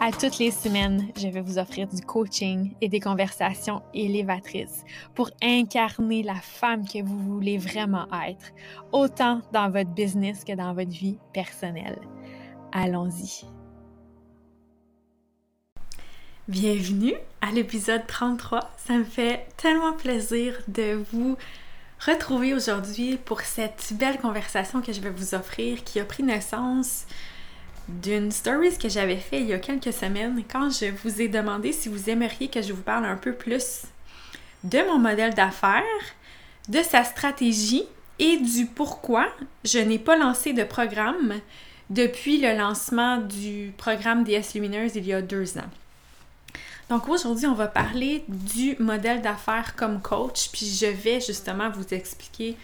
[0.00, 5.30] À toutes les semaines, je vais vous offrir du coaching et des conversations élévatrices pour
[5.42, 8.52] incarner la femme que vous voulez vraiment être,
[8.90, 12.00] autant dans votre business que dans votre vie personnelle.
[12.72, 13.44] Allons-y.
[16.48, 18.72] Bienvenue à l'épisode 33.
[18.76, 21.36] Ça me fait tellement plaisir de vous
[22.04, 27.06] retrouver aujourd'hui pour cette belle conversation que je vais vous offrir qui a pris naissance
[27.88, 31.72] d'une story que j'avais fait il y a quelques semaines quand je vous ai demandé
[31.72, 33.82] si vous aimeriez que je vous parle un peu plus
[34.64, 35.82] de mon modèle d'affaires,
[36.68, 37.84] de sa stratégie
[38.18, 39.28] et du pourquoi
[39.64, 41.34] je n'ai pas lancé de programme
[41.90, 45.70] depuis le lancement du programme DS Lumineuse il y a deux ans.
[46.88, 51.94] Donc aujourd'hui, on va parler du modèle d'affaires comme coach, puis je vais justement vous
[51.94, 52.56] expliquer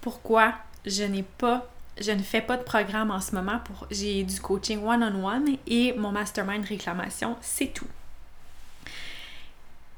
[0.00, 0.54] pourquoi
[0.86, 1.70] je n'ai pas
[2.00, 5.92] je ne fais pas de programme en ce moment pour j'ai du coaching one-on-one et
[5.92, 7.86] mon mastermind réclamation, c'est tout.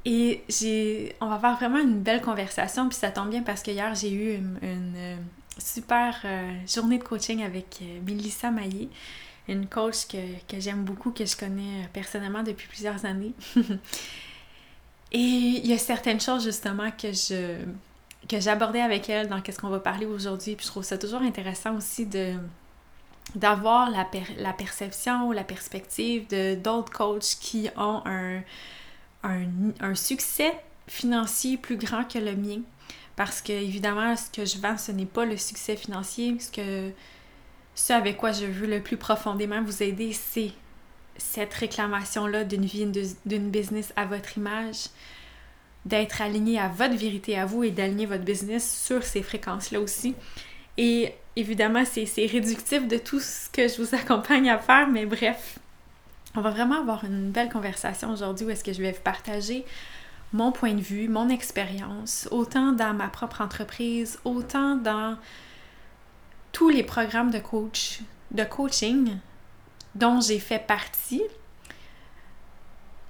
[0.04, 3.70] Et j'ai on va avoir vraiment une belle conversation puis ça tombe bien parce que
[3.70, 5.16] hier j'ai eu une, euh,
[5.58, 8.88] super euh, journée de coaching avec euh, Melissa Maillé,
[9.48, 10.16] une coach que,
[10.48, 13.32] que j'aime beaucoup, que je connais personnellement depuis plusieurs années.
[15.12, 17.58] et il y a certaines choses justement que je
[18.28, 20.56] que j'abordais avec elle dans qu'est-ce qu'on va parler aujourd'hui.
[20.56, 22.34] Puis je trouve ça toujours intéressant aussi de
[23.36, 24.06] d'avoir la,
[24.38, 28.42] la perception ou la perspective de d'autres coachs qui ont un,
[29.22, 30.52] un, succès
[30.88, 32.60] financier plus grand que le mien.
[33.16, 36.36] Parce que évidemment, ce que je vends, ce n'est pas le succès financier.
[36.40, 36.90] Ce que
[37.74, 40.52] ce avec quoi je veux le plus profondément vous aider, c'est
[41.16, 42.86] cette réclamation-là d'une vie,
[43.24, 44.88] d'une business à votre image,
[45.84, 50.14] d'être aligné à votre vérité à vous et d'aligner votre business sur ces fréquences-là aussi.
[50.78, 55.58] Et évidemment, c'est réductif de tout ce que je vous accompagne à faire, mais bref,
[56.34, 59.64] on va vraiment avoir une belle conversation aujourd'hui où est-ce que je vais vous partager
[60.32, 65.16] mon point de vue, mon expérience, autant dans ma propre entreprise, autant dans
[66.52, 68.00] tous les programmes de coach,
[68.30, 69.18] de coaching
[69.94, 71.22] dont j'ai fait partie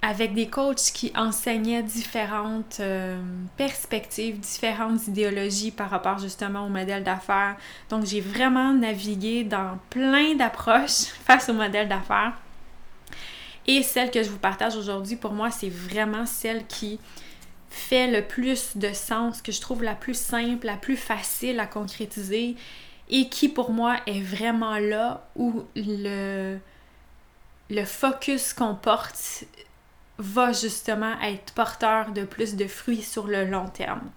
[0.05, 3.17] avec des coachs qui enseignaient différentes euh,
[3.55, 7.55] perspectives, différentes idéologies par rapport justement au modèle d'affaires.
[7.89, 12.33] Donc j'ai vraiment navigué dans plein d'approches face au modèle d'affaires.
[13.65, 16.99] Et celle que je vous partage aujourd'hui, pour moi, c'est vraiment celle qui
[17.69, 21.65] fait le plus de sens, que je trouve la plus simple, la plus facile à
[21.65, 22.57] concrétiser
[23.09, 26.57] et qui pour moi est vraiment là où le,
[27.69, 29.45] le focus qu'on porte
[30.17, 34.09] va justement être porteur de plus de fruits sur le long terme.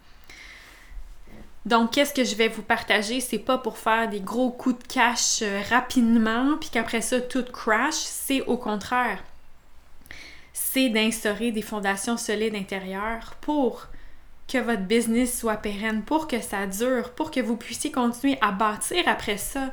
[1.67, 3.21] Donc, qu'est-ce que je vais vous partager?
[3.21, 7.43] C'est pas pour faire des gros coups de cash euh, rapidement, puis qu'après ça, tout
[7.43, 7.95] crash.
[7.95, 9.25] C'est au contraire.
[10.53, 13.89] C'est d'instaurer des fondations solides intérieures pour
[14.47, 18.53] que votre business soit pérenne, pour que ça dure, pour que vous puissiez continuer à
[18.53, 19.73] bâtir après ça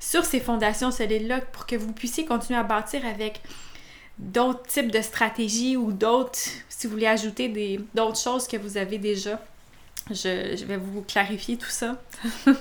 [0.00, 3.42] sur ces fondations solides-là, pour que vous puissiez continuer à bâtir avec
[4.18, 6.38] d'autres types de stratégies ou d'autres,
[6.68, 9.40] si vous voulez ajouter d'autres choses que vous avez déjà.
[10.10, 12.00] Je, vais vous clarifier tout ça.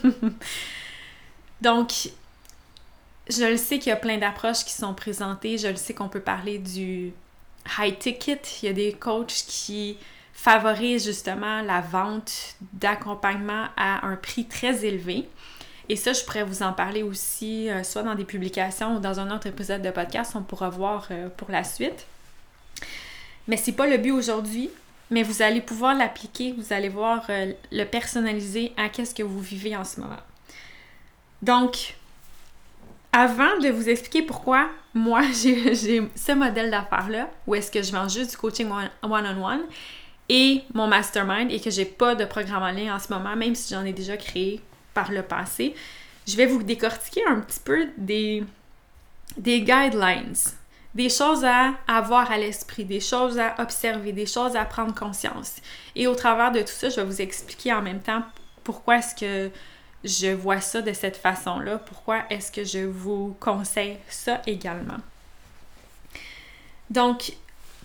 [1.62, 2.10] Donc,
[3.30, 5.58] je le sais qu'il y a plein d'approches qui sont présentées.
[5.58, 7.14] Je le sais qu'on peut parler du
[7.78, 8.42] high ticket.
[8.62, 9.98] Il y a des coachs qui
[10.34, 15.30] favorisent justement la vente d'accompagnement à un prix très élevé.
[15.88, 19.20] Et ça, je pourrais vous en parler aussi, euh, soit dans des publications ou dans
[19.20, 22.08] un autre épisode de podcast, on pourra voir euh, pour la suite.
[23.48, 24.72] Mais c'est pas le but aujourd'hui,
[25.12, 29.40] mais vous allez pouvoir l'appliquer, vous allez voir euh, le personnaliser à qu'est-ce que vous
[29.40, 30.18] vivez en ce moment.
[31.44, 31.96] Donc,
[33.12, 38.10] avant de vous expliquer pourquoi moi j'ai ce modèle d'affaires-là, où est-ce que je vends
[38.10, 38.68] juste du coaching
[39.04, 39.62] one-on-one
[40.30, 43.54] et mon mastermind et que j'ai pas de programme en ligne en ce moment, même
[43.54, 44.60] si j'en ai déjà créé
[44.96, 45.76] par le passé,
[46.28, 48.44] je vais vous décortiquer un petit peu des,
[49.38, 50.34] des guidelines,
[50.96, 55.58] des choses à avoir à l'esprit, des choses à observer, des choses à prendre conscience.
[55.96, 58.24] Et au travers de tout ça, je vais vous expliquer en même temps
[58.64, 59.52] pourquoi est-ce que
[60.04, 64.98] je vois ça de cette façon-là, pourquoi est-ce que je vous conseille ça également.
[66.90, 67.34] Donc,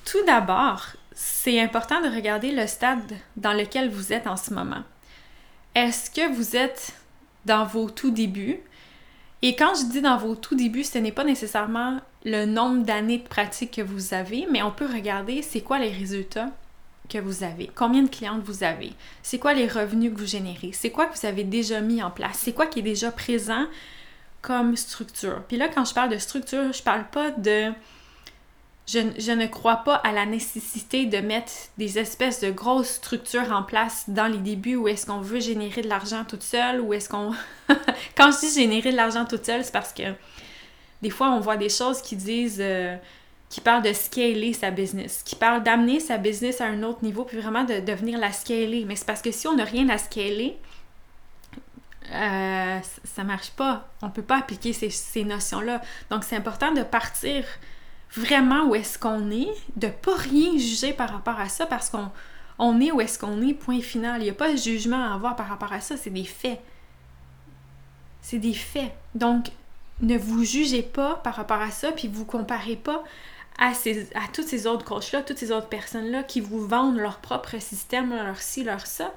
[0.05, 4.83] tout d'abord, c'est important de regarder le stade dans lequel vous êtes en ce moment.
[5.75, 6.93] Est-ce que vous êtes
[7.45, 8.61] dans vos tout débuts?
[9.43, 13.19] Et quand je dis dans vos tout débuts, ce n'est pas nécessairement le nombre d'années
[13.19, 16.51] de pratique que vous avez, mais on peut regarder c'est quoi les résultats
[17.09, 18.93] que vous avez, combien de clientes vous avez,
[19.23, 22.11] c'est quoi les revenus que vous générez, c'est quoi que vous avez déjà mis en
[22.11, 23.67] place, c'est quoi qui est déjà présent
[24.43, 25.43] comme structure.
[25.49, 27.73] Puis là, quand je parle de structure, je parle pas de
[28.93, 33.63] je, ne crois pas à la nécessité de mettre des espèces de grosses structures en
[33.63, 37.09] place dans les débuts où est-ce qu'on veut générer de l'argent toute seule ou est-ce
[37.09, 37.33] qu'on...
[38.17, 40.15] Quand je dis générer de l'argent toute seule, c'est parce que
[41.03, 42.61] des fois, on voit des choses qui disent...
[42.61, 42.97] Euh,
[43.49, 47.25] qui parlent de scaler sa business, qui parlent d'amener sa business à un autre niveau,
[47.25, 48.85] puis vraiment de devenir la scaler.
[48.87, 50.57] Mais c'est parce que si on n'a rien à scaler,
[52.13, 53.89] euh, ça marche pas.
[54.03, 55.83] On peut pas appliquer ces, ces notions-là.
[56.11, 57.45] Donc, c'est important de partir
[58.13, 62.11] vraiment où est-ce qu'on est, de pas rien juger par rapport à ça parce qu'on
[62.59, 64.21] on est où est-ce qu'on est, point final.
[64.21, 66.61] Il n'y a pas de jugement à avoir par rapport à ça, c'est des faits.
[68.21, 68.93] C'est des faits.
[69.15, 69.47] Donc,
[70.03, 73.03] ne vous jugez pas par rapport à ça, puis vous comparez pas
[73.59, 77.19] à, ces, à toutes ces autres coachs-là, toutes ces autres personnes-là qui vous vendent leur
[77.19, 79.13] propre système, leur ci, leur ça.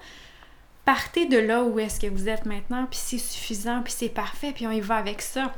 [0.85, 4.51] Partez de là où est-ce que vous êtes maintenant, puis c'est suffisant, puis c'est parfait,
[4.53, 5.53] puis on y va avec ça.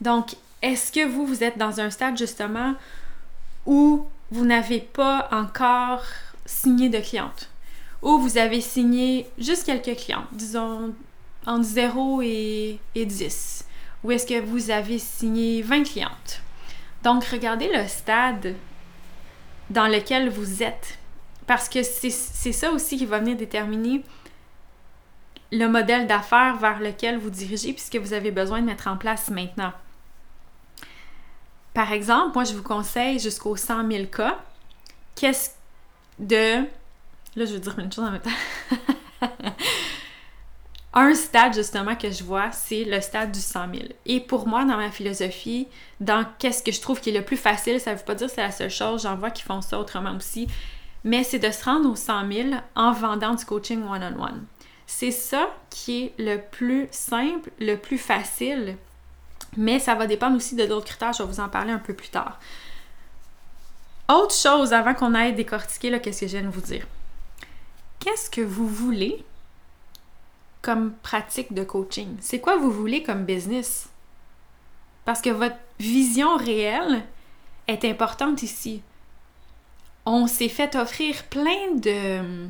[0.00, 0.36] Donc,
[0.66, 2.74] est-ce que vous, vous êtes dans un stade justement
[3.66, 6.02] où vous n'avez pas encore
[6.44, 7.50] signé de clientes?
[8.02, 10.92] Ou vous avez signé juste quelques clientes, disons
[11.46, 13.64] entre 0 et, et 10?
[14.02, 16.42] Ou est-ce que vous avez signé 20 clientes?
[17.04, 18.54] Donc, regardez le stade
[19.70, 20.98] dans lequel vous êtes.
[21.46, 24.02] Parce que c'est ça aussi qui va venir déterminer
[25.52, 29.30] le modèle d'affaires vers lequel vous dirigez, puisque vous avez besoin de mettre en place
[29.30, 29.72] maintenant.
[31.76, 34.38] Par exemple, moi, je vous conseille jusqu'au 100 000 cas.
[35.14, 35.50] Qu'est-ce
[36.18, 36.62] de.
[37.36, 39.20] Là, je veux dire une chose en même temps.
[40.94, 43.88] un stade, justement, que je vois, c'est le stade du 100 000.
[44.06, 45.68] Et pour moi, dans ma philosophie,
[46.00, 48.28] dans qu'est-ce que je trouve qui est le plus facile, ça ne veut pas dire
[48.28, 50.48] que c'est la seule chose, j'en vois qui font ça autrement aussi,
[51.04, 54.46] mais c'est de se rendre au 100 000 en vendant du coaching one-on-one.
[54.86, 58.78] C'est ça qui est le plus simple, le plus facile
[59.56, 61.94] mais ça va dépendre aussi de d'autres critères, je vais vous en parler un peu
[61.94, 62.38] plus tard.
[64.08, 66.86] Autre chose avant qu'on aille décortiquer, qu'est-ce que je viens de vous dire?
[67.98, 69.24] Qu'est-ce que vous voulez
[70.62, 72.16] comme pratique de coaching?
[72.20, 73.88] C'est quoi vous voulez comme business?
[75.04, 77.04] Parce que votre vision réelle
[77.66, 78.82] est importante ici.
[80.04, 82.46] On s'est fait offrir plein de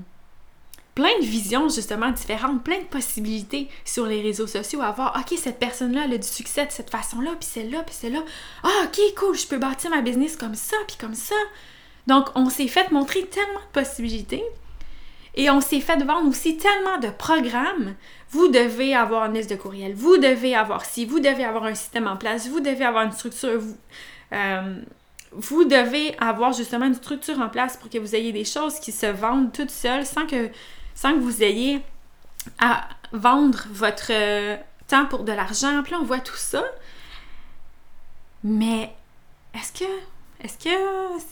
[0.96, 5.38] plein de visions justement différentes, plein de possibilités sur les réseaux sociaux à voir, ok,
[5.38, 8.24] cette personne-là, a du succès de cette façon-là, puis celle-là, puis celle-là.
[8.64, 11.34] Ah, ok, cool, je peux bâtir ma business comme ça, puis comme ça.
[12.06, 14.42] Donc, on s'est fait montrer tellement de possibilités
[15.34, 17.94] et on s'est fait vendre aussi tellement de programmes.
[18.30, 21.74] Vous devez avoir une liste de courriel, vous devez avoir ci, vous devez avoir un
[21.74, 23.60] système en place, vous devez avoir une structure,
[24.32, 24.80] euh,
[25.32, 28.92] vous devez avoir justement une structure en place pour que vous ayez des choses qui
[28.92, 30.48] se vendent toutes seules sans que
[30.96, 31.82] sans que vous ayez
[32.58, 34.56] à vendre votre euh,
[34.88, 35.82] temps pour de l'argent.
[35.84, 36.64] Puis là, on voit tout ça.
[38.42, 38.92] Mais
[39.54, 39.72] est-ce
[40.58, 40.70] que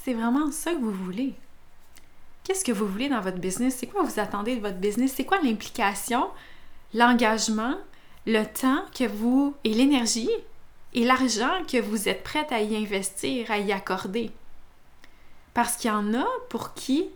[0.02, 1.34] c'est vraiment ça que vous voulez?
[2.44, 3.76] Qu'est-ce que vous voulez dans votre business?
[3.78, 5.14] C'est quoi vous attendez de votre business?
[5.16, 6.28] C'est quoi l'implication,
[6.92, 7.76] l'engagement,
[8.26, 10.30] le temps que vous et l'énergie
[10.92, 14.30] et l'argent que vous êtes prête à y investir, à y accorder?
[15.54, 17.08] Parce qu'il y en a pour qui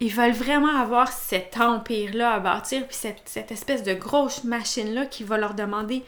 [0.00, 5.24] ils veulent vraiment avoir cet empire-là à bâtir, puis cette, espèce de grosse machine-là qui
[5.24, 6.04] va leur demander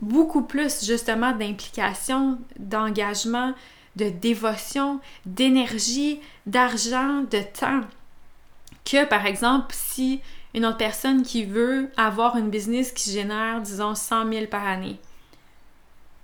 [0.00, 3.54] beaucoup plus justement d'implication, d'engagement,
[3.96, 7.80] de dévotion, d'énergie, d'argent, de temps.
[8.84, 10.20] Que par exemple, si
[10.54, 14.98] une autre personne qui veut avoir une business qui génère, disons, 100 000 par année.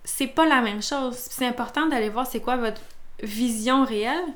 [0.05, 1.17] C'est pas la même chose.
[1.17, 2.81] C'est important d'aller voir c'est quoi votre
[3.23, 4.35] vision réelle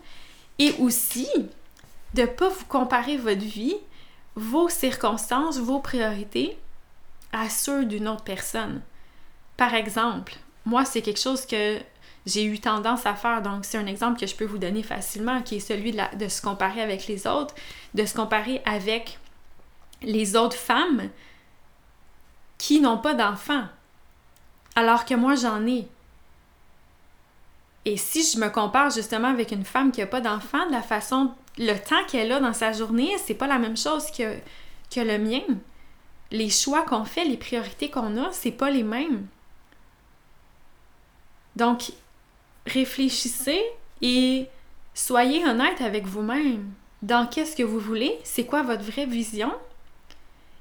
[0.58, 1.28] et aussi
[2.14, 3.76] de ne pas vous comparer votre vie,
[4.34, 6.58] vos circonstances, vos priorités
[7.32, 8.80] à ceux d'une autre personne.
[9.56, 11.78] Par exemple, moi, c'est quelque chose que
[12.26, 15.42] j'ai eu tendance à faire, donc c'est un exemple que je peux vous donner facilement,
[15.42, 17.54] qui est celui de, de se comparer avec les autres,
[17.94, 19.18] de se comparer avec
[20.02, 21.08] les autres femmes
[22.58, 23.64] qui n'ont pas d'enfants,
[24.76, 25.88] alors que moi j'en ai.
[27.90, 30.80] Et si je me compare justement avec une femme qui n'a pas d'enfant, de la
[30.80, 34.36] façon le temps qu'elle a dans sa journée, c'est pas la même chose que,
[35.00, 35.42] le mien.
[36.30, 39.26] Les choix qu'on fait, les priorités qu'on a, c'est pas les mêmes.
[41.56, 41.90] Donc,
[42.64, 43.60] réfléchissez
[44.02, 44.46] et
[44.94, 46.70] soyez honnête avec vous-même.
[47.02, 48.16] Dans qu'est-ce que vous voulez?
[48.22, 49.52] C'est quoi votre vraie vision?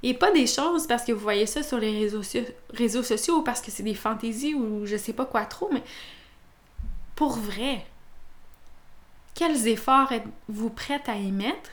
[0.02, 2.24] Et pas des choses parce que vous voyez ça sur les réseaux,
[2.74, 5.84] réseaux sociaux ou parce que c'est des fantaisies ou je sais pas quoi trop, mais
[7.20, 7.86] pour vrai.
[9.36, 11.72] Quels efforts êtes-vous prête à y mettre?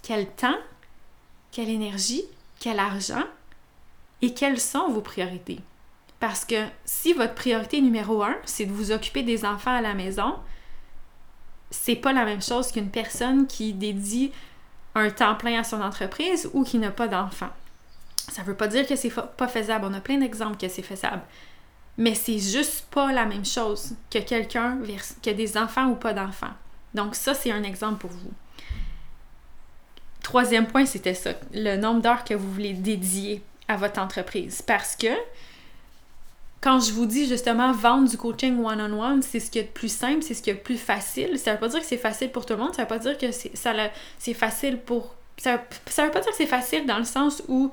[0.00, 0.54] Quel temps?
[1.50, 2.22] Quelle énergie?
[2.60, 3.24] Quel argent?
[4.22, 5.58] Et quelles sont vos priorités?
[6.20, 9.92] Parce que si votre priorité numéro un, c'est de vous occuper des enfants à la
[9.92, 10.36] maison,
[11.72, 14.30] c'est pas la même chose qu'une personne qui dédie
[14.94, 17.50] un temps plein à son entreprise ou qui n'a pas d'enfants.
[18.16, 19.86] Ça veut pas dire que c'est pas faisable.
[19.86, 21.22] On a plein d'exemples que c'est faisable.
[21.96, 24.78] Mais c'est juste pas la même chose que quelqu'un
[25.22, 26.54] qui a des enfants ou pas d'enfants.
[26.92, 28.32] Donc ça, c'est un exemple pour vous.
[30.22, 34.62] Troisième point, c'était ça, le nombre d'heures que vous voulez dédier à votre entreprise.
[34.62, 35.14] Parce que
[36.60, 40.22] quand je vous dis justement vendre du coaching one-on-one, c'est ce qui est plus simple,
[40.22, 41.38] c'est ce qui est plus facile.
[41.38, 43.18] Ça veut pas dire que c'est facile pour tout le monde, ça veut pas dire
[43.18, 45.14] que c'est facile pour...
[45.36, 47.70] Ça, ça veut pas dire que c'est facile dans le sens où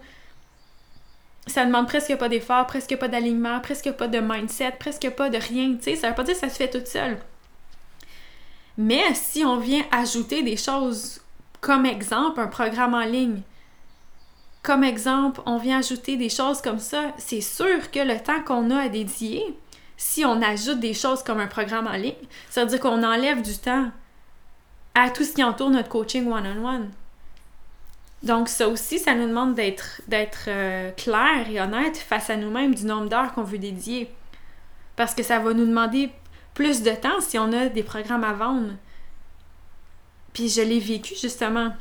[1.48, 5.38] ça demande presque pas d'effort, presque pas d'alignement, presque pas de mindset, presque pas de
[5.38, 7.18] rien, tu sais, ça veut pas dire que ça se fait tout seul.
[8.78, 11.22] Mais si on vient ajouter des choses
[11.60, 13.42] comme exemple un programme en ligne,
[14.64, 18.70] comme exemple, on vient ajouter des choses comme ça, c'est sûr que le temps qu'on
[18.70, 19.44] a à dédier,
[19.98, 22.14] si on ajoute des choses comme un programme en ligne,
[22.50, 23.92] ça veut dire qu'on enlève du temps
[24.94, 26.92] à tout ce qui entoure notre coaching one-on-one.
[28.24, 30.02] Donc ça aussi, ça nous demande d'être,
[30.48, 34.12] euh, clair et honnête face à nous-mêmes du nombre d'heures qu'on veut dédier.
[34.96, 36.12] Parce que ça va nous demander
[36.54, 38.74] plus de temps si on a des programmes à vendre.
[40.34, 41.74] Puis je l'ai vécu justement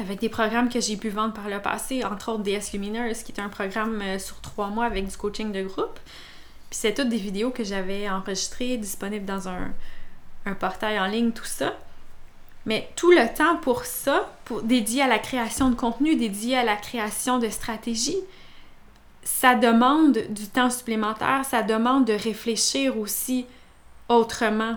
[0.00, 3.32] avec des programmes que j'ai pu vendre par le passé, entre autres DS Luminers, qui
[3.32, 5.98] est un programme euh, sur trois mois avec du coaching de groupe.
[6.70, 9.72] Puis c'est toutes des vidéos que j'avais enregistrées, disponibles dans un,
[10.60, 11.74] portail en ligne, tout ça.
[12.68, 14.30] Mais tout le temps pour ça,
[14.62, 18.18] dédié à la création de contenu, dédié à la création de stratégies,
[19.24, 23.46] ça demande du temps supplémentaire, ça demande de réfléchir aussi
[24.08, 24.76] autrement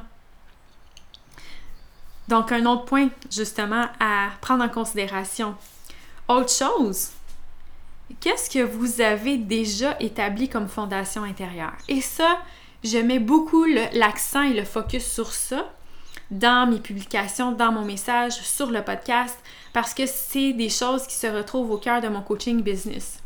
[2.32, 5.54] donc, un autre point, justement, à prendre en considération.
[6.30, 7.10] Autre chose,
[8.22, 11.76] qu'est-ce que vous avez déjà établi comme fondation intérieure?
[11.90, 12.40] Et ça,
[12.86, 15.70] je mets beaucoup l'accent et le focus sur ça
[16.32, 19.38] dans mes publications, dans mon message, sur le podcast,
[19.74, 23.20] parce que c'est des choses qui se retrouvent au cœur de mon coaching business.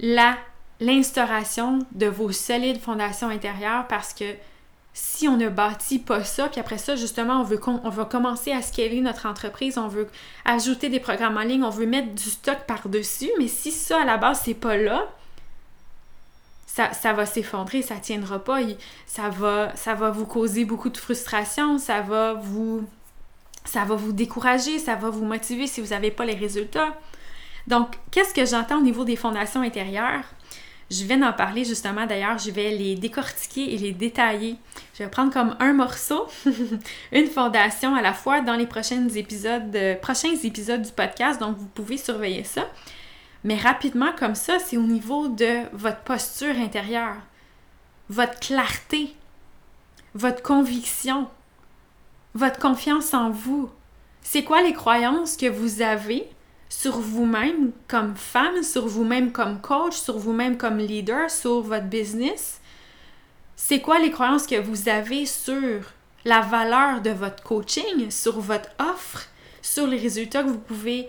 [0.00, 0.36] La,
[0.80, 4.34] l'instauration de vos solides fondations intérieures parce que
[4.92, 8.52] si on ne bâtit pas ça, puis après ça, justement, on veut on va commencer
[8.52, 10.08] à scaler notre entreprise, on veut
[10.44, 14.04] ajouter des programmes en ligne, on veut mettre du stock par-dessus, mais si ça, à
[14.04, 15.08] la base, c'est pas là,
[16.74, 18.58] ça, ça va s'effondrer, ça tiendra pas,
[19.06, 22.82] ça va, ça va vous causer beaucoup de frustration, ça va vous,
[23.64, 26.98] ça va vous décourager, ça va vous motiver si vous n'avez pas les résultats.
[27.68, 30.24] Donc, qu'est-ce que j'entends au niveau des fondations intérieures?
[30.90, 34.56] Je viens d'en parler justement d'ailleurs, je vais les décortiquer et les détailler.
[34.98, 36.26] Je vais prendre comme un morceau,
[37.12, 41.56] une fondation à la fois dans les prochains épisodes, euh, prochains épisodes du podcast, donc
[41.56, 42.68] vous pouvez surveiller ça.
[43.44, 47.16] Mais rapidement comme ça, c'est au niveau de votre posture intérieure,
[48.08, 49.14] votre clarté,
[50.14, 51.28] votre conviction,
[52.34, 53.70] votre confiance en vous.
[54.22, 56.26] C'est quoi les croyances que vous avez
[56.70, 62.60] sur vous-même comme femme, sur vous-même comme coach, sur vous-même comme leader, sur votre business?
[63.56, 65.82] C'est quoi les croyances que vous avez sur
[66.24, 69.28] la valeur de votre coaching, sur votre offre,
[69.60, 71.08] sur les résultats que vous pouvez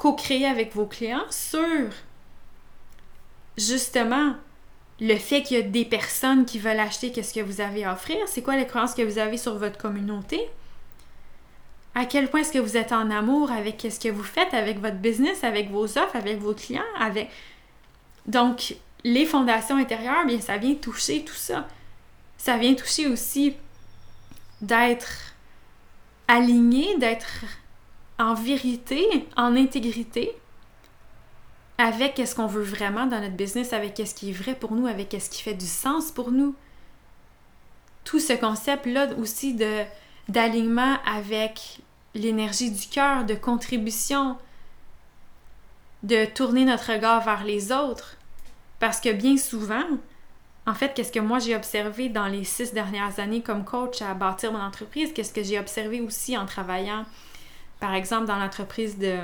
[0.00, 1.90] co-créer avec vos clients, sur
[3.58, 4.34] justement
[4.98, 7.92] le fait qu'il y a des personnes qui veulent acheter qu'est-ce que vous avez à
[7.92, 10.40] offrir, c'est quoi les croyances que vous avez sur votre communauté,
[11.94, 14.80] à quel point est-ce que vous êtes en amour avec ce que vous faites, avec
[14.80, 17.28] votre business, avec vos offres, avec vos clients, avec...
[18.24, 21.68] Donc, les fondations intérieures, bien, ça vient toucher tout ça.
[22.38, 23.54] Ça vient toucher aussi
[24.62, 25.34] d'être
[26.26, 27.44] aligné, d'être
[28.20, 30.32] en vérité, en intégrité
[31.78, 34.86] avec ce qu'on veut vraiment dans notre business, avec ce qui est vrai pour nous,
[34.86, 36.54] avec ce qui fait du sens pour nous.
[38.04, 39.84] Tout ce concept-là aussi de
[40.28, 41.80] d'alignement avec
[42.14, 44.36] l'énergie du cœur, de contribution,
[46.02, 48.16] de tourner notre regard vers les autres.
[48.78, 49.84] Parce que bien souvent,
[50.66, 54.14] en fait, qu'est-ce que moi j'ai observé dans les six dernières années comme coach à
[54.14, 57.04] bâtir mon entreprise, qu'est-ce que j'ai observé aussi en travaillant,
[57.80, 59.18] par exemple, dans l'entreprise de,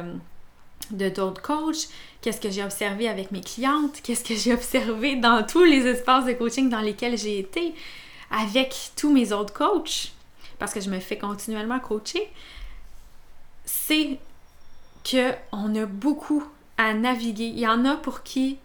[0.91, 1.89] de d'autres coachs,
[2.21, 6.25] qu'est-ce que j'ai observé avec mes clientes, qu'est-ce que j'ai observé dans tous les espaces
[6.25, 7.75] de coaching dans lesquels j'ai été,
[8.31, 10.13] avec tous mes autres coachs,
[10.59, 12.29] parce que je me fais continuellement coacher,
[13.65, 14.19] c'est
[15.05, 16.45] que on a beaucoup
[16.79, 17.47] à naviguer.
[17.47, 18.59] Il y en a pour qui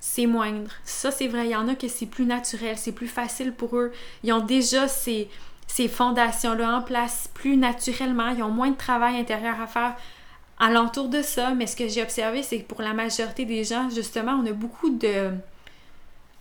[0.00, 0.70] c'est moindre.
[0.84, 1.46] Ça, c'est vrai.
[1.46, 3.92] Il y en a que c'est plus naturel, c'est plus facile pour eux.
[4.22, 5.28] Ils ont déjà ces,
[5.68, 8.30] ces fondations-là en place plus naturellement.
[8.30, 9.94] Ils ont moins de travail intérieur à faire
[10.58, 11.54] alentour de ça.
[11.54, 14.52] Mais ce que j'ai observé, c'est que pour la majorité des gens, justement, on a
[14.52, 15.30] beaucoup de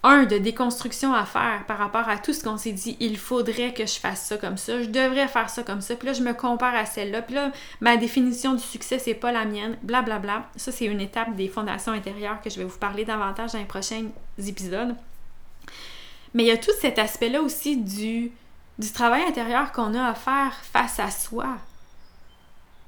[0.04, 3.74] un, de déconstruction à faire par rapport à tout ce qu'on s'est dit, il faudrait
[3.74, 6.22] que je fasse ça comme ça, je devrais faire ça comme ça, puis là, je
[6.22, 10.20] me compare à celle-là, puis là, ma définition du succès, c'est pas la mienne, blablabla.
[10.20, 10.50] Bla, bla.
[10.56, 13.66] Ça, c'est une étape des fondations intérieures que je vais vous parler davantage dans les
[13.66, 14.06] prochains
[14.38, 14.96] épisodes.
[16.34, 18.32] Mais il y a tout cet aspect-là aussi du,
[18.80, 21.58] du travail intérieur qu'on a à faire face à soi,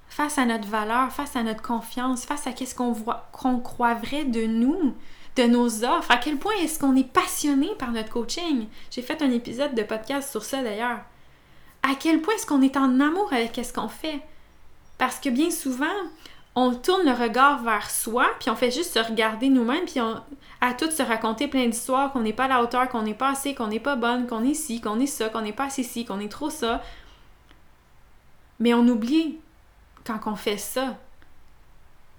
[0.09, 3.95] face à notre valeur, face à notre confiance, face à qu'est-ce qu'on voit, qu'on croit
[3.95, 4.95] vrai de nous
[5.35, 8.67] de nos offres, à quel point est-ce qu'on est passionné par notre coaching.
[8.91, 10.99] J'ai fait un épisode de podcast sur ça d'ailleurs.
[11.83, 14.21] À quel point est-ce qu'on est en amour avec ce qu'on fait?
[14.97, 15.85] Parce que bien souvent,
[16.61, 20.21] on tourne le regard vers soi, puis on fait juste se regarder nous-mêmes, puis on,
[20.59, 23.29] à tout se raconter plein d'histoires, qu'on n'est pas à la hauteur, qu'on n'est pas
[23.29, 25.83] assez, qu'on n'est pas bonne, qu'on est ci, qu'on est ça, qu'on n'est pas assez
[25.83, 26.83] ci, qu'on est trop ça.
[28.59, 29.39] Mais on oublie
[30.03, 30.97] quand on fait ça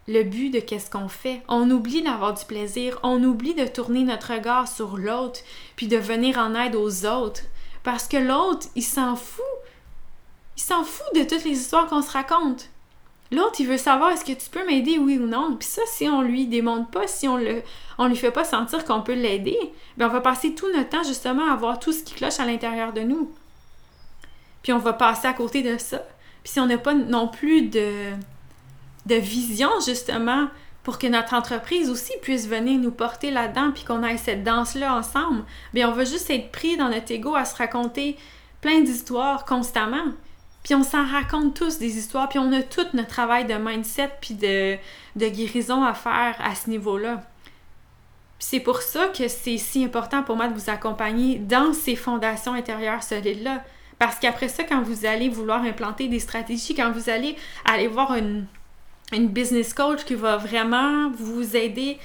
[0.08, 1.42] le but de qu'est-ce qu'on fait.
[1.46, 5.40] On oublie d'avoir du plaisir, on oublie de tourner notre regard sur l'autre,
[5.76, 7.42] puis de venir en aide aux autres.
[7.82, 9.44] Parce que l'autre, il s'en fout.
[10.56, 12.70] Il s'en fout de toutes les histoires qu'on se raconte.
[13.32, 15.56] L'autre, il veut savoir est-ce que tu peux m'aider, oui ou non?
[15.56, 17.62] Puis ça, si on lui démontre pas, si on le,
[17.96, 19.56] on lui fait pas sentir qu'on peut l'aider,
[19.96, 22.44] bien on va passer tout notre temps justement à voir tout ce qui cloche à
[22.44, 23.30] l'intérieur de nous.
[24.62, 25.98] Puis on va passer à côté de ça.
[26.42, 28.10] Puis si on n'a pas non plus de,
[29.06, 30.48] de vision justement
[30.82, 34.96] pour que notre entreprise aussi puisse venir nous porter là-dedans puis qu'on ait cette danse-là
[34.96, 38.16] ensemble, bien on va juste être pris dans notre ego à se raconter
[38.60, 40.04] plein d'histoires constamment.
[40.70, 44.08] Puis on s'en raconte tous des histoires, puis on a tout notre travail de mindset
[44.20, 44.76] puis de,
[45.16, 47.24] de guérison à faire à ce niveau-là.
[48.38, 52.54] C'est pour ça que c'est si important pour moi de vous accompagner dans ces fondations
[52.54, 53.64] intérieures solides-là.
[53.98, 58.14] Parce qu'après ça, quand vous allez vouloir implanter des stratégies, quand vous allez aller voir
[58.14, 58.46] une,
[59.10, 61.98] une business coach qui va vraiment vous aider,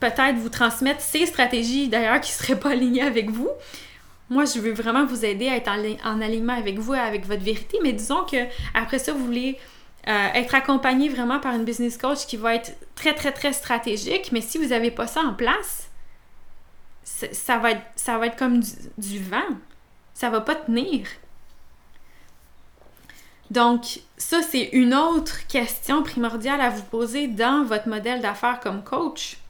[0.00, 3.50] peut-être vous transmettre ses stratégies d'ailleurs qui ne seraient pas alignées avec vous.
[4.32, 7.78] Moi, je veux vraiment vous aider à être en, alignement avec vous avec votre vérité,
[7.82, 8.38] mais disons que
[8.72, 9.58] après ça, vous voulez
[10.08, 14.30] euh, être accompagné vraiment par une business coach qui va être très, très, très stratégique,
[14.32, 15.90] mais si vous n'avez pas ça en place,
[17.04, 19.52] ça va être, ça va être comme du, du vent.
[20.14, 21.06] Ça va pas tenir.
[23.50, 28.82] Donc, ça, c'est une autre question primordiale à vous poser dans votre modèle d'affaires comme
[28.82, 29.41] coach.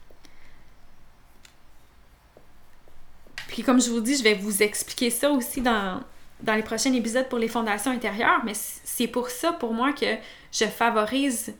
[3.53, 6.01] Puis comme je vous dis, je vais vous expliquer ça aussi dans,
[6.41, 10.17] dans les prochains épisodes pour les fondations intérieures, mais c'est pour ça, pour moi, que
[10.51, 11.53] je favorise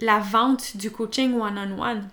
[0.00, 2.08] la vente du coaching one-on-one.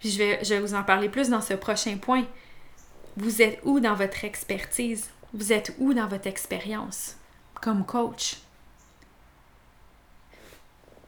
[0.00, 2.24] Puis je vais, je vous en parler plus dans ce prochain point.
[3.16, 5.10] Vous êtes où dans votre expertise?
[5.32, 7.14] Vous êtes où dans votre expérience?
[7.62, 8.38] comme coach?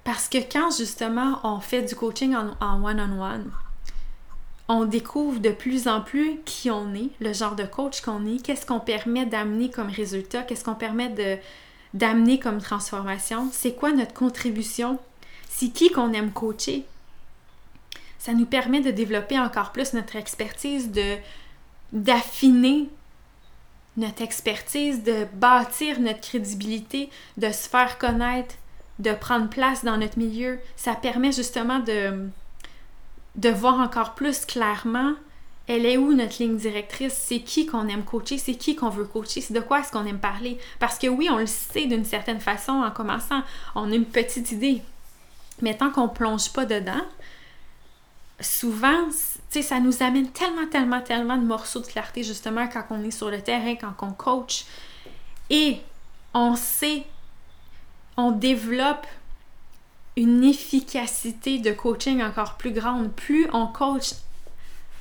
[0.05, 3.62] Parce que quand justement on fait du coaching en one-on-one, on
[4.87, 8.67] découvre de plus en plus qui on est, le genre de coach qu'on est, qu'est-ce
[8.67, 11.37] qu'on permet d'amener comme résultat, qu'est-ce qu'on permet de,
[11.95, 14.99] d'amener comme transformation, c'est quoi notre contribution,
[15.49, 16.85] c'est qui qu'on aime coacher.
[18.19, 21.17] Ça nous permet de développer encore plus notre expertise, de,
[21.93, 22.89] d'affiner
[23.97, 28.55] notre expertise, de bâtir notre crédibilité, de se faire connaître,
[29.01, 30.61] de prendre place dans notre milieu.
[30.77, 32.29] Ça permet justement de,
[33.37, 35.15] de voir encore plus clairement
[35.67, 39.05] elle est où notre ligne directrice, c'est qui qu'on aime coacher, c'est qui qu'on veut
[39.05, 40.59] coacher, c'est de quoi est-ce qu'on aime parler?
[40.79, 43.43] Parce que oui, on le sait d'une certaine façon en commençant,
[43.75, 44.83] on a une petite idée.
[45.61, 47.05] Mais tant qu'on plonge pas dedans,
[48.41, 49.09] souvent,
[49.51, 53.31] ça nous amène tellement, tellement, tellement de morceaux de clarté, justement, quand on est sur
[53.31, 54.65] le terrain, quand on coach.
[55.49, 55.79] Et
[56.35, 57.05] on sait,
[58.17, 59.07] on développe
[60.17, 63.13] une efficacité de coaching encore plus grande.
[63.13, 64.13] Plus on coach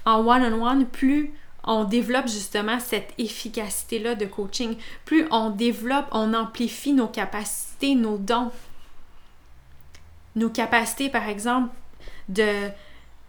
[0.06, 4.76] en one-on-one, plus on développe justement cette efficacité-là de coaching.
[5.06, 8.52] Plus on développe, on amplifie nos capacités, nos dons.
[10.36, 11.74] Nos capacités, par exemple,
[12.30, 12.70] de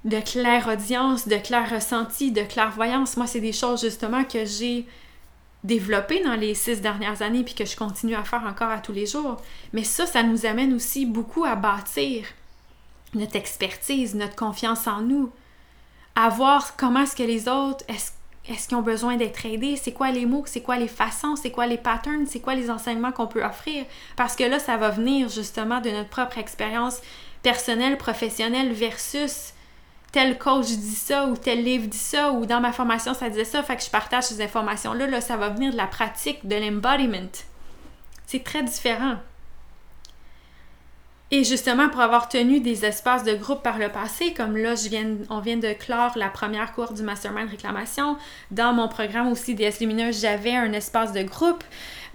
[0.04, 3.16] de claire audience, de clair ressenti, de clairvoyance.
[3.16, 4.86] Moi, c'est des choses justement que j'ai
[5.64, 8.92] développé dans les six dernières années puis que je continue à faire encore à tous
[8.92, 9.40] les jours.
[9.72, 12.26] Mais ça, ça nous amène aussi beaucoup à bâtir
[13.14, 15.30] notre expertise, notre confiance en nous,
[16.14, 18.12] à voir comment est-ce que les autres, est-ce
[18.48, 19.76] est-ce qu'ils ont besoin d'être aidés?
[19.76, 20.42] C'est quoi les mots?
[20.46, 21.36] C'est quoi les façons?
[21.36, 22.26] C'est quoi les patterns?
[22.26, 23.84] C'est quoi les enseignements qu'on peut offrir?
[24.16, 26.98] Parce que là, ça va venir justement de notre propre expérience
[27.42, 29.52] personnelle, professionnelle versus
[30.12, 33.44] tel coach dit ça ou tel livre dit ça ou dans ma formation ça disait
[33.44, 36.54] ça, fait que je partage ces informations-là, là, ça va venir de la pratique, de
[36.54, 37.30] l'embodiment.
[38.26, 39.16] C'est très différent.
[41.34, 44.90] Et justement, pour avoir tenu des espaces de groupe par le passé, comme là, je
[44.90, 48.18] viens, on vient de clore la première cour du Mastermind Réclamation,
[48.50, 51.64] dans mon programme aussi DS Lumineuse, j'avais un espace de groupe.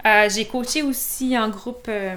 [0.06, 2.16] Euh, j'ai coaché aussi en groupe euh,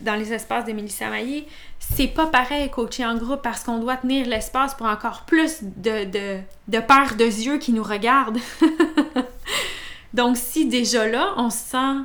[0.00, 1.46] dans les espaces de Mélissa Maillé.
[1.78, 6.04] C'est pas pareil coacher en groupe parce qu'on doit tenir l'espace pour encore plus de,
[6.04, 8.38] de, de paires de yeux qui nous regardent.
[10.14, 11.96] Donc, si déjà là, on se sent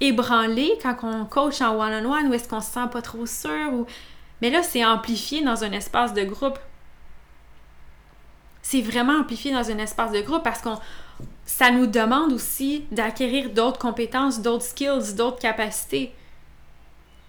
[0.00, 3.86] ébranlé quand on coach en one-on-one ou est-ce qu'on se sent pas trop sûr ou...
[4.40, 6.58] Mais là, c'est amplifié dans un espace de groupe.
[8.62, 10.78] C'est vraiment amplifié dans un espace de groupe parce qu'on
[11.44, 16.12] ça nous demande aussi d'acquérir d'autres compétences, d'autres skills, d'autres capacités.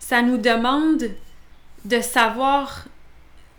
[0.09, 1.03] Ça nous demande
[1.85, 2.85] de savoir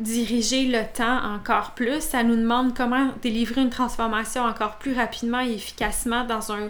[0.00, 2.00] diriger le temps encore plus.
[2.00, 6.68] Ça nous demande comment délivrer une transformation encore plus rapidement et efficacement dans un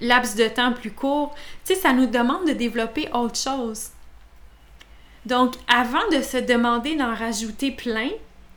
[0.00, 1.34] laps de temps plus court.
[1.66, 3.90] Tu sais, ça nous demande de développer autre chose.
[5.26, 8.08] Donc, avant de se demander d'en rajouter plein,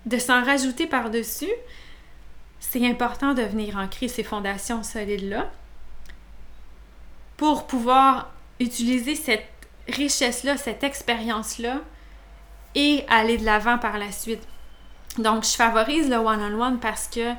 [0.05, 1.51] de s'en rajouter par-dessus,
[2.61, 5.51] c'est important de venir ancrer ces fondations solides-là
[7.35, 9.58] pour pouvoir utiliser cette
[9.95, 11.81] richesse-là, cette expérience-là
[12.75, 14.41] et aller de l'avant par la suite.
[15.17, 17.33] Donc, je favorise le one-on-one parce que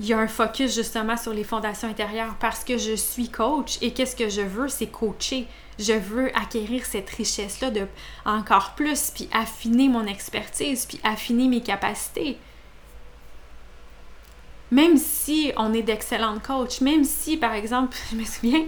[0.00, 3.76] il y a un focus justement sur les fondations intérieures parce que je suis coach
[3.82, 5.46] et qu'est-ce que je veux, c'est coacher.
[5.78, 7.86] Je veux acquérir cette richesse-là de
[8.24, 12.38] encore plus, puis affiner mon expertise, puis affiner mes capacités.
[14.70, 18.66] Même si on est d'excellentes coachs, même si, par exemple, je me souviens,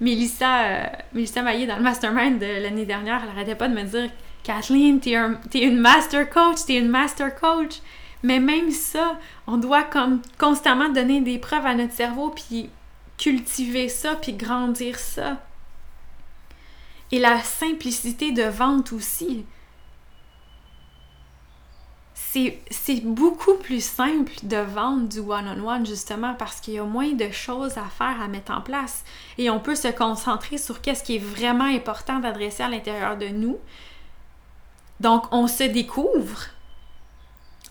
[0.00, 3.82] Mélissa, euh, Mélissa Maillé, dans le mastermind de l'année dernière, elle n'arrêtait pas de me
[3.82, 4.10] dire
[4.42, 7.80] Kathleen, t'es, es une master coach, t'es une master coach.
[8.22, 12.70] Mais même ça, on doit comme constamment donner des preuves à notre cerveau, puis
[13.18, 15.42] cultiver ça, puis grandir ça.
[17.12, 19.44] Et la simplicité de vente aussi.
[22.70, 27.30] C'est beaucoup plus simple de vendre du one-on-one justement parce qu'il y a moins de
[27.30, 29.04] choses à faire, à mettre en place.
[29.38, 33.28] Et on peut se concentrer sur qu'est-ce qui est vraiment important d'adresser à l'intérieur de
[33.28, 33.58] nous.
[35.00, 36.48] Donc, on se découvre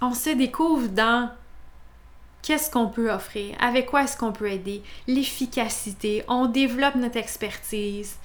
[0.04, 1.30] on se découvre dans
[2.42, 8.18] qu'est-ce qu'on peut offrir, avec quoi est-ce qu'on peut aider, l'efficacité, on développe notre expertise,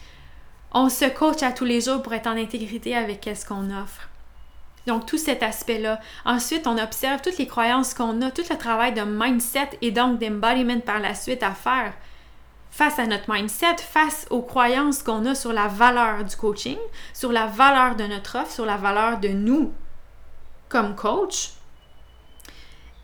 [0.72, 4.08] on se coach à tous les jours pour être en intégrité avec qu'est-ce qu'on offre.
[4.88, 6.00] Donc tout cet aspect-là.
[6.24, 10.18] Ensuite, on observe toutes les croyances qu'on a, tout le travail de mindset et donc
[10.18, 11.92] d'embodiment par la suite à faire
[12.70, 16.78] face à notre mindset, face aux croyances qu'on a sur la valeur du coaching,
[17.12, 19.72] sur la valeur de notre offre, sur la valeur de nous
[20.70, 21.50] comme coach,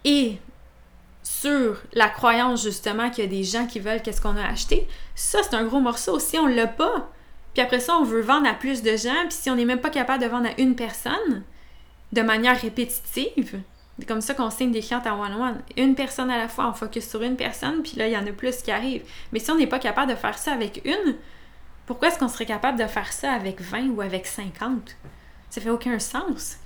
[0.04, 0.38] et
[1.22, 4.88] sur la croyance justement qu'il y a des gens qui veulent qu'est-ce qu'on a acheté,
[5.14, 6.18] ça c'est un gros morceau.
[6.18, 7.10] Si on l'a pas,
[7.52, 9.80] puis après ça on veut vendre à plus de gens, puis si on n'est même
[9.80, 11.42] pas capable de vendre à une personne
[12.14, 13.60] de manière répétitive,
[13.98, 15.60] c'est comme ça qu'on signe des clients en one-on-one.
[15.76, 18.26] Une personne à la fois, on focus sur une personne, puis là il y en
[18.26, 19.04] a plus qui arrivent.
[19.32, 21.16] Mais si on n'est pas capable de faire ça avec une,
[21.86, 24.96] pourquoi est-ce qu'on serait capable de faire ça avec 20 ou avec 50?
[25.50, 26.56] Ça fait aucun sens.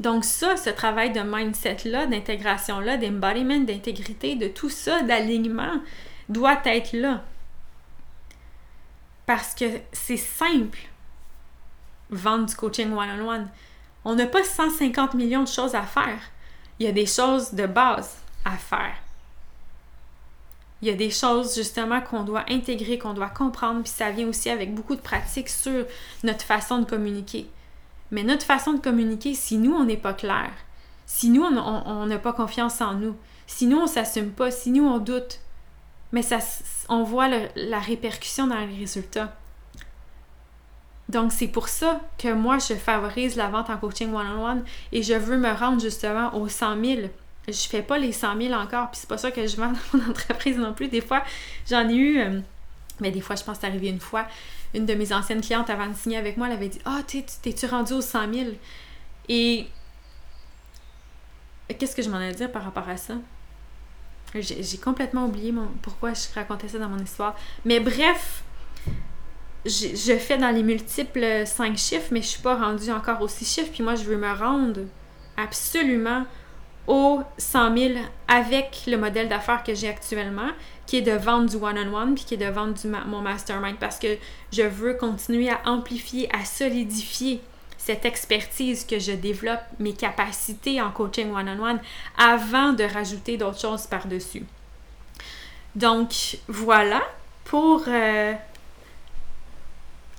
[0.00, 5.80] Donc ça, ce travail de mindset-là, d'intégration-là, d'embodiment, d'intégrité, de tout ça, d'alignement,
[6.28, 7.22] doit être là.
[9.26, 10.80] Parce que c'est simple,
[12.10, 13.48] vendre du coaching one-on-one.
[13.48, 13.48] On
[14.14, 16.20] n'a pas 150 millions de choses à faire.
[16.78, 18.94] Il y a des choses de base à faire.
[20.82, 24.28] Il y a des choses justement qu'on doit intégrer, qu'on doit comprendre, puis ça vient
[24.28, 25.86] aussi avec beaucoup de pratique sur
[26.22, 27.48] notre façon de communiquer.
[28.10, 30.50] Mais notre façon de communiquer, si nous, on n'est pas clair,
[31.06, 34.84] si nous, on n'a pas confiance en nous, si nous, on s'assume pas, si nous,
[34.84, 35.40] on doute,
[36.12, 36.38] mais ça,
[36.90, 39.34] on voit la répercussion dans les résultats.
[41.08, 45.14] Donc, c'est pour ça que moi, je favorise la vente en coaching one-on-one et je
[45.14, 47.00] veux me rendre justement aux 100 000.
[47.46, 49.98] Je fais pas les 100 000 encore, puis c'est pas ça que je vends dans
[49.98, 50.88] mon entreprise non plus.
[50.88, 51.22] Des fois,
[51.68, 52.40] j'en ai eu, euh,
[53.00, 54.26] mais des fois, je pense que c'est arrivé une fois
[54.74, 57.02] une de mes anciennes clientes avant de signer avec moi, elle avait dit Ah, oh,
[57.42, 58.50] t'es-tu rendu aux 100 000
[59.28, 59.68] Et
[61.78, 63.14] qu'est-ce que je m'en ai à dire par rapport à ça?
[64.34, 67.36] J'ai complètement oublié mon, pourquoi je racontais ça dans mon histoire.
[67.64, 68.42] Mais bref,
[69.64, 73.54] je fais dans les multiples 5 chiffres, mais je suis pas rendue encore aux 6
[73.54, 73.70] chiffres.
[73.72, 74.80] Puis moi, je veux me rendre
[75.36, 76.24] absolument
[76.86, 77.94] aux 100 000
[78.28, 80.50] avec le modèle d'affaires que j'ai actuellement,
[80.86, 83.98] qui est de vendre du one-on-one, puis qui est de vendre du mon mastermind, parce
[83.98, 84.18] que
[84.52, 87.40] je veux continuer à amplifier, à solidifier
[87.78, 91.80] cette expertise que je développe, mes capacités en coaching one-on-one,
[92.18, 94.44] avant de rajouter d'autres choses par-dessus.
[95.74, 97.02] Donc voilà
[97.44, 98.34] pour euh,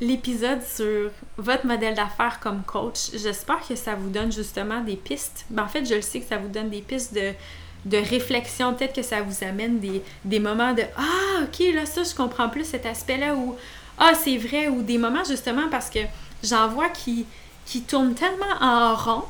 [0.02, 3.12] l'épisode sur votre modèle d'affaires comme coach.
[3.14, 5.46] J'espère que ça vous donne justement des pistes.
[5.50, 8.74] Ben, en fait, je le sais que ça vous donne des pistes de, réflexion.
[8.74, 12.50] Peut-être que ça vous amène des, des moments de Ah, ok, là, ça, je comprends
[12.50, 13.56] plus cet aspect-là, ou
[13.98, 16.00] Ah, c'est vrai, ou des moments justement parce que
[16.44, 17.26] j'en vois qui
[17.66, 19.24] qui tournent tellement en rond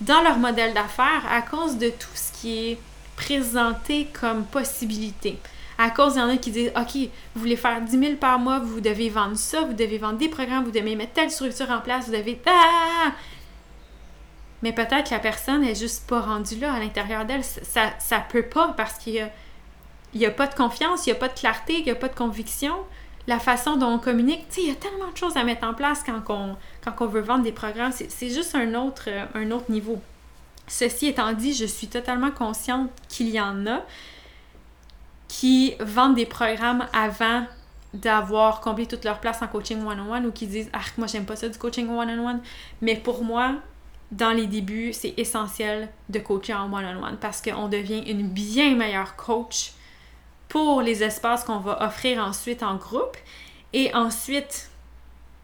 [0.00, 2.78] dans leur modèle d'affaires à cause de tout ce qui est
[3.16, 5.38] présenté comme possibilité.
[5.78, 6.94] À cause, il y en a qui disent OK,
[7.34, 10.28] vous voulez faire 10 000 par mois, vous devez vendre ça, vous devez vendre des
[10.28, 12.40] programmes, vous devez mettre telle structure en place, vous devez.
[12.46, 13.12] Ah!
[14.62, 17.44] Mais peut-être que la personne n'est juste pas rendue là à l'intérieur d'elle.
[17.44, 19.30] Ça, ça peut pas parce qu'il
[20.14, 21.96] n'y a, a pas de confiance, il n'y a pas de clarté, il n'y a
[21.96, 22.74] pas de conviction
[23.26, 24.48] la façon dont on communique.
[24.50, 27.20] Tu il y a tellement de choses à mettre en place quand on, quand veut
[27.20, 27.92] vendre des programmes.
[27.92, 30.00] C'est juste un autre, un autre niveau.
[30.66, 33.82] Ceci étant dit, je suis totalement consciente qu'il y en a
[35.28, 37.46] qui vendent des programmes avant
[37.92, 41.36] d'avoir comblé toute leur place en coaching one-on-one ou qui disent Ah, moi, j'aime pas
[41.36, 42.40] ça du coaching one-on-one.
[42.80, 43.54] Mais pour moi,
[44.10, 48.28] dans les débuts, c'est essentiel de coacher en one -on -one parce qu'on devient une
[48.28, 49.72] bien meilleure coach
[50.48, 53.16] pour les espaces qu'on va offrir ensuite en groupe
[53.72, 54.70] et ensuite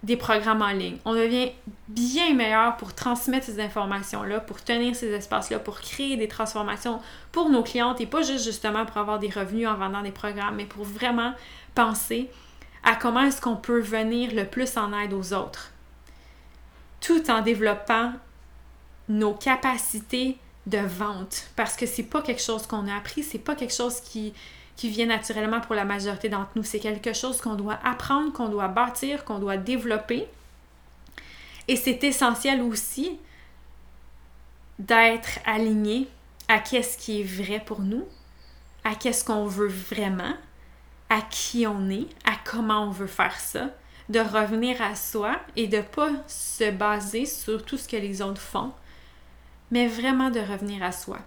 [0.03, 0.97] des programmes en ligne.
[1.05, 1.53] On devient
[1.89, 7.01] bien meilleur pour transmettre ces informations-là, pour tenir ces espaces-là, pour créer des transformations
[7.33, 10.57] pour nos clientes et pas juste justement pour avoir des revenus en vendant des programmes,
[10.57, 11.35] mais pour vraiment
[11.75, 12.31] penser
[12.83, 15.73] à comment est-ce qu'on peut venir le plus en aide aux autres,
[17.01, 18.13] tout en développant
[19.09, 23.55] nos capacités de vente, parce que c'est pas quelque chose qu'on a appris, c'est pas
[23.55, 24.33] quelque chose qui,
[24.81, 26.63] qui vient naturellement pour la majorité d'entre nous.
[26.63, 30.27] C'est quelque chose qu'on doit apprendre, qu'on doit bâtir, qu'on doit développer.
[31.69, 33.19] Et c'est essentiel aussi
[34.79, 36.09] d'être aligné
[36.49, 38.07] à qu'est-ce qui est vrai pour nous,
[38.83, 40.33] à qu'est-ce qu'on veut vraiment,
[41.11, 43.69] à qui on est, à comment on veut faire ça,
[44.09, 48.41] de revenir à soi et de pas se baser sur tout ce que les autres
[48.41, 48.73] font,
[49.71, 51.19] mais vraiment de revenir à soi.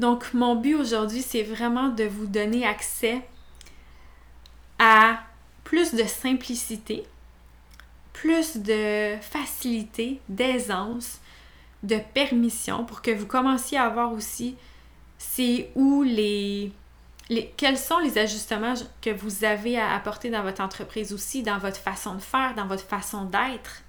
[0.00, 3.20] Donc, mon but aujourd'hui, c'est vraiment de vous donner accès
[4.78, 5.20] à
[5.62, 7.04] plus de simplicité,
[8.14, 11.20] plus de facilité, d'aisance,
[11.82, 14.56] de permission pour que vous commenciez à voir aussi
[15.18, 16.72] c'est où les,
[17.28, 21.58] les, quels sont les ajustements que vous avez à apporter dans votre entreprise aussi, dans
[21.58, 23.82] votre façon de faire, dans votre façon d'être.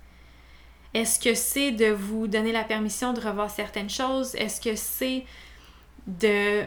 [0.93, 4.35] Est-ce que c'est de vous donner la permission de revoir certaines choses?
[4.35, 5.23] Est-ce que c'est
[6.07, 6.63] de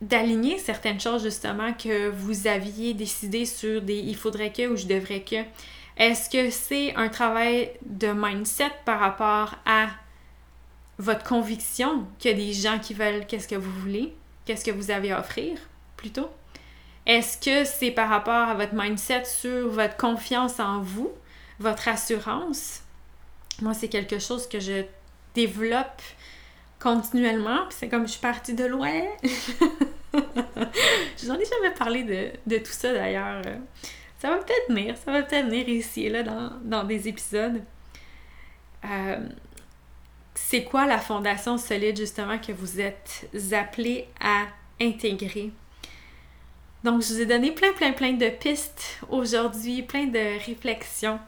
[0.00, 4.86] d'aligner certaines choses justement que vous aviez décidé sur des il faudrait que ou je
[4.86, 5.44] devrais que.
[5.96, 9.86] Est-ce que c'est un travail de mindset par rapport à
[10.98, 14.70] votre conviction qu'il y a des gens qui veulent qu'est-ce que vous voulez, qu'est-ce que
[14.70, 15.58] vous avez à offrir
[15.96, 16.28] plutôt?
[17.06, 21.12] Est-ce que c'est par rapport à votre mindset sur votre confiance en vous,
[21.60, 22.82] votre assurance?
[23.60, 24.84] Moi, c'est quelque chose que je
[25.34, 26.02] développe
[26.84, 27.66] continuellement.
[27.68, 28.92] Puis c'est comme je suis partie de loin.
[30.12, 32.04] Je n'en ai jamais parlé
[32.46, 33.42] de, tout ça d'ailleurs.
[34.18, 36.22] Ça va peut-être venir, ça va peut-être venir ici là
[36.62, 37.62] dans, des épisodes.
[38.84, 39.26] Euh,
[40.34, 44.44] c'est quoi la fondation solide justement que vous êtes appelé à
[44.80, 45.50] intégrer?
[46.84, 51.18] Donc, je vous ai donné plein, plein, plein de pistes aujourd'hui, plein de réflexions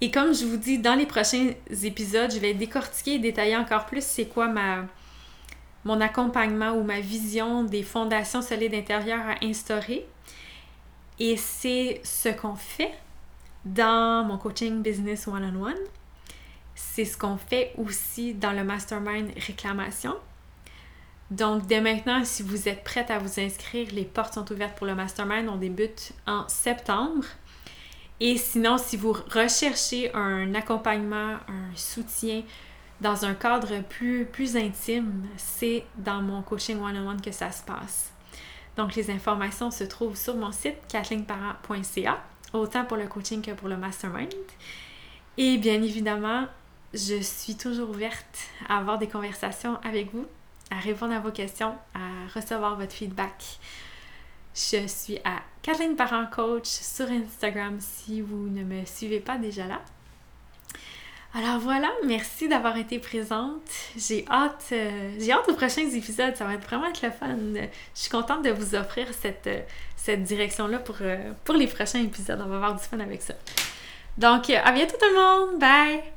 [0.00, 3.86] et comme je vous dis, dans les prochains épisodes, je vais décortiquer et détailler encore
[3.86, 4.84] plus c'est quoi ma,
[5.84, 10.06] mon accompagnement ou ma vision des fondations solides intérieures à instaurer.
[11.18, 12.92] Et c'est ce qu'on fait
[13.64, 15.74] dans mon coaching business one-on-one.
[16.74, 20.14] C'est ce qu'on fait aussi dans le mastermind réclamation.
[21.30, 24.86] Donc, dès maintenant, si vous êtes prête à vous inscrire, les portes sont ouvertes pour
[24.86, 25.48] le mastermind.
[25.48, 27.24] On débute en septembre.
[28.20, 32.42] Et sinon, si vous recherchez un accompagnement, un soutien
[33.00, 38.12] dans un cadre plus, intime, c'est dans mon coaching one-on-one que ça se passe.
[38.76, 43.68] Donc, les informations se trouvent sur mon site kathleenparent.ca, autant pour le coaching que pour
[43.68, 44.32] le mastermind.
[45.36, 46.46] Et bien évidemment,
[46.94, 50.26] je suis toujours ouverte à avoir des conversations avec vous
[50.70, 53.58] à répondre à vos questions, à recevoir votre feedback.
[54.56, 59.66] Je suis à Kathleen Parent Coach sur Instagram si vous ne me suivez pas déjà
[59.66, 59.82] là.
[61.34, 63.68] Alors voilà, merci d'avoir été présente.
[63.98, 66.34] J'ai hâte, euh, j'ai hâte aux prochains épisodes.
[66.34, 67.36] Ça va être vraiment être le fun.
[67.36, 67.68] Je
[68.00, 72.40] suis contente de vous offrir cette, direction-là pour, euh, pour les prochains épisodes.
[72.42, 73.34] On va avoir du fun avec ça.
[74.16, 75.60] Donc, à bientôt tout le monde.
[75.60, 76.15] Bye!